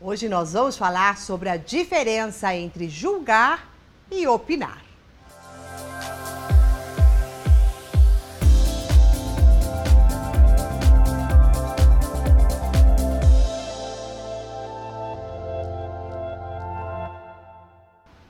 Hoje 0.00 0.28
nós 0.28 0.52
vamos 0.52 0.76
falar 0.76 1.18
sobre 1.18 1.48
a 1.48 1.56
diferença 1.56 2.54
entre 2.54 2.88
julgar 2.88 3.68
e 4.08 4.28
opinar. 4.28 4.80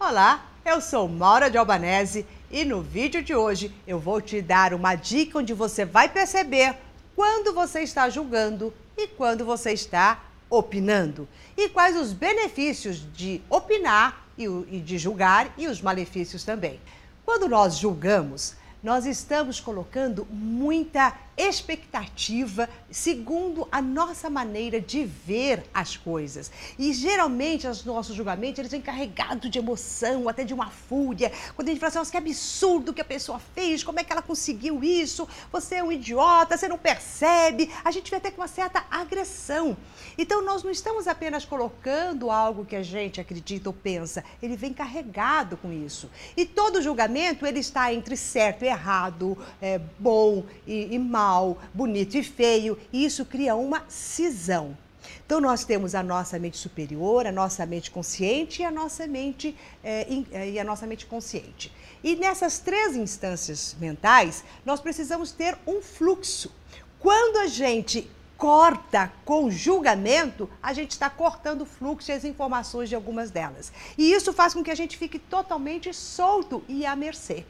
Olá, 0.00 0.44
eu 0.64 0.80
sou 0.80 1.06
Maura 1.08 1.48
de 1.48 1.56
Albanese 1.56 2.26
e 2.50 2.64
no 2.64 2.82
vídeo 2.82 3.22
de 3.22 3.36
hoje 3.36 3.72
eu 3.86 4.00
vou 4.00 4.20
te 4.20 4.42
dar 4.42 4.74
uma 4.74 4.96
dica 4.96 5.38
onde 5.38 5.54
você 5.54 5.84
vai 5.84 6.08
perceber 6.08 6.74
quando 7.14 7.54
você 7.54 7.82
está 7.82 8.10
julgando 8.10 8.74
e 8.98 9.06
quando 9.06 9.44
você 9.44 9.70
está 9.70 10.31
opinando. 10.52 11.26
E 11.56 11.70
quais 11.70 11.96
os 11.96 12.12
benefícios 12.12 13.02
de 13.14 13.40
opinar 13.48 14.28
e 14.36 14.80
de 14.80 14.98
julgar 14.98 15.52
e 15.56 15.66
os 15.66 15.80
malefícios 15.80 16.44
também. 16.44 16.78
Quando 17.24 17.48
nós 17.48 17.76
julgamos, 17.76 18.54
nós 18.82 19.06
estamos 19.06 19.60
colocando 19.60 20.26
muita 20.30 21.16
expectativa 21.36 22.68
segundo 22.90 23.66
a 23.72 23.80
nossa 23.80 24.28
maneira 24.28 24.80
de 24.80 25.04
ver 25.04 25.64
as 25.72 25.96
coisas. 25.96 26.50
E 26.78 26.92
geralmente 26.92 27.66
os 27.66 27.84
nossos 27.84 28.14
julgamentos 28.14 28.58
eles 28.58 28.70
vêm 28.70 28.80
carregados 28.80 29.50
de 29.50 29.58
emoção, 29.58 30.28
até 30.28 30.44
de 30.44 30.52
uma 30.52 30.70
fúria. 30.70 31.32
Quando 31.54 31.68
a 31.68 31.70
gente 31.72 31.80
fala 31.80 32.00
assim, 32.00 32.10
que 32.10 32.16
absurdo 32.16 32.92
que 32.92 33.00
a 33.00 33.04
pessoa 33.04 33.40
fez, 33.54 33.82
como 33.82 33.98
é 33.98 34.04
que 34.04 34.12
ela 34.12 34.22
conseguiu 34.22 34.84
isso? 34.84 35.26
Você 35.50 35.76
é 35.76 35.84
um 35.84 35.90
idiota, 35.90 36.56
você 36.56 36.68
não 36.68 36.78
percebe. 36.78 37.70
A 37.84 37.90
gente 37.90 38.10
vê 38.10 38.16
até 38.16 38.30
com 38.30 38.40
uma 38.40 38.48
certa 38.48 38.84
agressão. 38.90 39.76
Então 40.18 40.44
nós 40.44 40.62
não 40.62 40.70
estamos 40.70 41.08
apenas 41.08 41.44
colocando 41.44 42.30
algo 42.30 42.64
que 42.64 42.76
a 42.76 42.82
gente 42.82 43.20
acredita 43.20 43.70
ou 43.70 43.72
pensa, 43.72 44.22
ele 44.42 44.56
vem 44.56 44.72
carregado 44.72 45.56
com 45.56 45.72
isso. 45.72 46.10
E 46.36 46.44
todo 46.44 46.82
julgamento 46.82 47.46
ele 47.46 47.60
está 47.60 47.92
entre 47.92 48.16
certo 48.16 48.64
e 48.64 48.68
errado, 48.68 49.38
é, 49.60 49.80
bom 49.98 50.44
e, 50.66 50.94
e 50.94 50.98
mal 50.98 51.21
mal, 51.22 51.58
bonito 51.72 52.16
e 52.16 52.22
feio, 52.24 52.76
e 52.92 53.04
isso 53.04 53.24
cria 53.24 53.54
uma 53.54 53.84
cisão. 53.88 54.76
Então, 55.24 55.40
nós 55.40 55.64
temos 55.64 55.94
a 55.94 56.02
nossa 56.02 56.36
mente 56.38 56.56
superior, 56.56 57.26
a 57.26 57.32
nossa 57.32 57.64
mente 57.64 57.90
consciente 57.90 58.60
e 58.60 58.64
a 58.64 58.70
nossa 58.70 59.06
mente, 59.06 59.56
é, 59.84 60.06
e 60.54 60.58
a 60.58 60.64
nossa 60.64 60.84
mente 60.84 61.06
consciente. 61.06 61.72
E 62.02 62.16
nessas 62.16 62.58
três 62.58 62.96
instâncias 62.96 63.76
mentais, 63.80 64.44
nós 64.66 64.80
precisamos 64.80 65.30
ter 65.30 65.56
um 65.64 65.80
fluxo. 65.80 66.50
Quando 66.98 67.36
a 67.38 67.46
gente 67.46 68.10
corta 68.36 69.12
com 69.24 69.48
julgamento, 69.48 70.50
a 70.60 70.72
gente 70.72 70.90
está 70.90 71.08
cortando 71.08 71.62
o 71.62 71.66
fluxo 71.66 72.10
e 72.10 72.14
as 72.14 72.24
informações 72.24 72.88
de 72.88 72.96
algumas 72.96 73.30
delas. 73.30 73.72
E 73.96 74.12
isso 74.12 74.32
faz 74.32 74.52
com 74.54 74.64
que 74.64 74.72
a 74.72 74.80
gente 74.82 74.96
fique 74.96 75.18
totalmente 75.20 75.94
solto 75.94 76.64
e 76.68 76.84
à 76.84 76.96
mercê. 76.96 77.44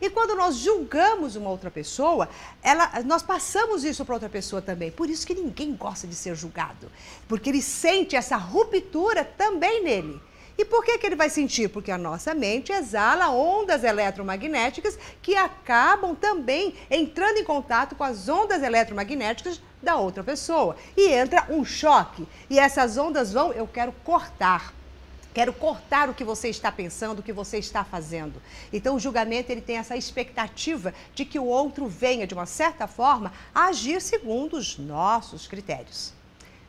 E 0.00 0.10
quando 0.10 0.36
nós 0.36 0.56
julgamos 0.56 1.36
uma 1.36 1.50
outra 1.50 1.70
pessoa, 1.70 2.28
ela, 2.62 3.02
nós 3.04 3.22
passamos 3.22 3.84
isso 3.84 4.04
para 4.04 4.14
outra 4.14 4.28
pessoa 4.28 4.60
também. 4.60 4.90
Por 4.90 5.08
isso 5.08 5.26
que 5.26 5.34
ninguém 5.34 5.74
gosta 5.74 6.06
de 6.06 6.14
ser 6.14 6.34
julgado, 6.34 6.90
porque 7.28 7.50
ele 7.50 7.62
sente 7.62 8.16
essa 8.16 8.36
ruptura 8.36 9.24
também 9.24 9.82
nele. 9.82 10.20
E 10.56 10.64
por 10.64 10.84
que, 10.84 10.98
que 10.98 11.06
ele 11.06 11.16
vai 11.16 11.28
sentir? 11.28 11.68
Porque 11.68 11.90
a 11.90 11.98
nossa 11.98 12.32
mente 12.32 12.70
exala 12.70 13.30
ondas 13.30 13.82
eletromagnéticas 13.82 14.96
que 15.20 15.34
acabam 15.34 16.14
também 16.14 16.74
entrando 16.88 17.38
em 17.38 17.44
contato 17.44 17.96
com 17.96 18.04
as 18.04 18.28
ondas 18.28 18.62
eletromagnéticas 18.62 19.60
da 19.82 19.96
outra 19.96 20.22
pessoa. 20.22 20.76
E 20.96 21.08
entra 21.08 21.46
um 21.50 21.64
choque. 21.64 22.26
E 22.48 22.58
essas 22.58 22.96
ondas 22.96 23.32
vão, 23.32 23.52
eu 23.52 23.66
quero 23.66 23.92
cortar. 24.04 24.72
Quero 25.34 25.52
cortar 25.52 26.08
o 26.08 26.14
que 26.14 26.22
você 26.22 26.48
está 26.48 26.70
pensando, 26.70 27.18
o 27.18 27.22
que 27.22 27.32
você 27.32 27.58
está 27.58 27.82
fazendo. 27.82 28.40
Então, 28.72 28.94
o 28.94 29.00
julgamento 29.00 29.50
ele 29.50 29.60
tem 29.60 29.78
essa 29.78 29.96
expectativa 29.96 30.94
de 31.12 31.24
que 31.24 31.40
o 31.40 31.44
outro 31.44 31.88
venha, 31.88 32.24
de 32.24 32.32
uma 32.32 32.46
certa 32.46 32.86
forma, 32.86 33.32
agir 33.52 34.00
segundo 34.00 34.56
os 34.56 34.78
nossos 34.78 35.48
critérios. 35.48 36.12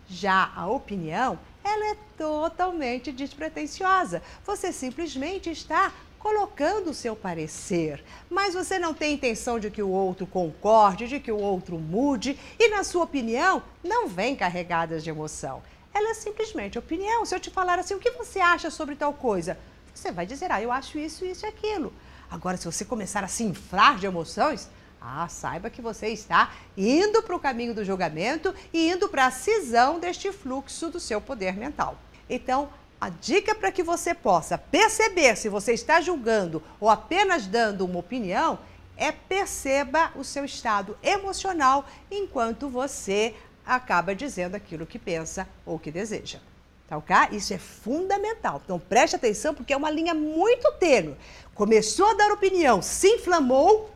Já 0.09 0.51
a 0.56 0.67
opinião, 0.67 1.38
ela 1.63 1.91
é 1.91 1.97
totalmente 2.17 3.12
despretensiosa. 3.12 4.23
Você 4.44 4.72
simplesmente 4.72 5.51
está 5.51 5.94
colocando 6.18 6.89
o 6.89 6.94
seu 6.94 7.16
parecer, 7.16 8.03
mas 8.31 8.56
você 8.56 8.79
não 8.79 8.95
tem 8.95 9.13
intenção 9.13 9.59
de 9.59 9.69
que 9.69 9.84
o 9.84 9.89
outro 9.89 10.25
concorde, 10.25 11.07
de 11.07 11.19
que 11.19 11.31
o 11.31 11.38
outro 11.38 11.78
mude, 11.78 12.35
e 12.57 12.69
na 12.69 12.84
sua 12.84 13.03
opinião 13.03 13.62
não 13.84 14.07
vem 14.07 14.35
carregadas 14.35 15.03
de 15.03 15.12
emoção 15.12 15.62
ela 15.95 16.09
é 16.09 16.13
simplesmente 16.13 16.78
opinião. 16.78 17.25
Se 17.25 17.33
eu 17.33 17.39
te 17.39 17.50
falar 17.50 17.79
assim, 17.79 17.94
o 17.94 18.00
que 18.00 18.11
você 18.11 18.41
acha 18.41 18.69
sobre 18.69 18.95
tal 18.95 19.13
coisa? 19.13 19.57
Você 19.94 20.11
vai 20.11 20.25
dizer, 20.25 20.51
ah, 20.51 20.61
eu 20.61 20.69
acho 20.69 21.00
isso, 21.00 21.23
isso 21.23 21.45
e 21.45 21.50
aquilo. 21.50 21.94
Agora, 22.29 22.57
se 22.57 22.66
você 22.66 22.83
começar 22.83 23.23
a 23.23 23.29
se 23.29 23.45
inflar 23.45 23.97
de 23.97 24.06
emoções, 24.06 24.69
ah, 25.00 25.25
saiba 25.29 25.69
que 25.69 25.81
você 25.81 26.09
está 26.09 26.51
indo 26.75 27.23
para 27.23 27.35
o 27.35 27.39
caminho 27.39 27.73
do 27.73 27.85
julgamento 27.85 28.53
e 28.73 28.91
indo 28.91 29.07
para 29.07 29.28
a 29.28 29.31
cisão 29.31 29.97
deste 29.97 30.33
fluxo 30.33 30.89
do 30.89 31.00
seu 31.00 31.22
poder 31.22 31.56
mental. 31.56 31.97
Então, 32.29 32.69
a 33.00 33.07
dica 33.07 33.56
para 33.56 33.72
que 33.72 33.83
você 33.83 34.13
possa 34.13 34.57
perceber 34.57 35.38
se 35.38 35.47
você 35.47 35.72
está 35.72 36.01
julgando 36.01 36.62
ou 36.77 36.89
apenas 36.89 37.47
dando 37.47 37.85
uma 37.85 38.00
opinião 38.00 38.59
é 38.97 39.12
perceba 39.13 40.12
o 40.16 40.23
seu 40.23 40.44
estado 40.44 40.97
emocional 41.03 41.85
enquanto 42.09 42.67
você 42.67 43.33
acaba 43.65 44.15
dizendo 44.15 44.55
aquilo 44.55 44.85
que 44.85 44.99
pensa 44.99 45.47
ou 45.65 45.79
que 45.79 45.91
deseja. 45.91 46.39
Tá 46.87 46.97
ok? 46.97 47.15
Isso 47.31 47.53
é 47.53 47.57
fundamental. 47.57 48.61
Então 48.63 48.79
preste 48.79 49.15
atenção 49.15 49.53
porque 49.53 49.73
é 49.73 49.77
uma 49.77 49.89
linha 49.89 50.13
muito 50.13 50.71
tênue. 50.73 51.15
Começou 51.53 52.11
a 52.11 52.13
dar 52.13 52.31
opinião, 52.31 52.81
se 52.81 53.07
inflamou, 53.07 53.95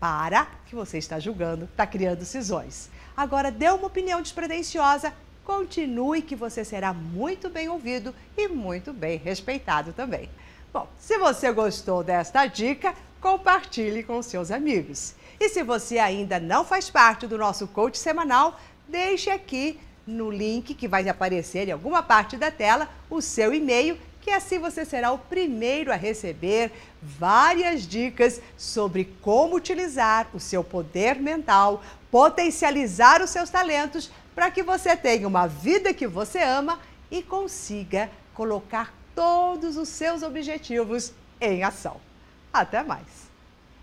para 0.00 0.46
que 0.66 0.74
você 0.74 0.96
está 0.96 1.18
julgando, 1.20 1.66
está 1.66 1.86
criando 1.86 2.24
cisões. 2.24 2.88
Agora 3.14 3.50
deu 3.50 3.74
uma 3.74 3.86
opinião 3.86 4.22
despretensiosa, 4.22 5.12
continue 5.44 6.22
que 6.22 6.34
você 6.34 6.64
será 6.64 6.94
muito 6.94 7.50
bem 7.50 7.68
ouvido 7.68 8.14
e 8.36 8.48
muito 8.48 8.92
bem 8.94 9.18
respeitado 9.18 9.92
também. 9.92 10.30
Bom, 10.72 10.88
se 10.98 11.18
você 11.18 11.52
gostou 11.52 12.02
desta 12.02 12.46
dica, 12.46 12.94
compartilhe 13.20 14.02
com 14.02 14.22
seus 14.22 14.50
amigos. 14.50 15.14
E 15.38 15.48
se 15.48 15.62
você 15.62 15.98
ainda 15.98 16.38
não 16.38 16.64
faz 16.64 16.88
parte 16.88 17.26
do 17.26 17.36
nosso 17.36 17.66
coach 17.66 17.98
semanal, 17.98 18.58
deixe 18.90 19.30
aqui 19.30 19.78
no 20.06 20.30
link 20.30 20.74
que 20.74 20.88
vai 20.88 21.08
aparecer 21.08 21.68
em 21.68 21.72
alguma 21.72 22.02
parte 22.02 22.36
da 22.36 22.50
tela 22.50 22.88
o 23.08 23.22
seu 23.22 23.54
e-mail, 23.54 23.96
que 24.20 24.30
assim 24.30 24.58
você 24.58 24.84
será 24.84 25.12
o 25.12 25.18
primeiro 25.18 25.92
a 25.92 25.96
receber 25.96 26.72
várias 27.00 27.86
dicas 27.86 28.40
sobre 28.56 29.04
como 29.22 29.56
utilizar 29.56 30.28
o 30.34 30.40
seu 30.40 30.62
poder 30.64 31.16
mental, 31.16 31.82
potencializar 32.10 33.22
os 33.22 33.30
seus 33.30 33.48
talentos 33.48 34.10
para 34.34 34.50
que 34.50 34.62
você 34.62 34.96
tenha 34.96 35.26
uma 35.26 35.46
vida 35.46 35.94
que 35.94 36.06
você 36.06 36.40
ama 36.40 36.80
e 37.10 37.22
consiga 37.22 38.10
colocar 38.34 38.92
todos 39.14 39.76
os 39.76 39.88
seus 39.88 40.22
objetivos 40.22 41.12
em 41.40 41.62
ação. 41.62 42.00
Até 42.52 42.82
mais! 42.82 43.29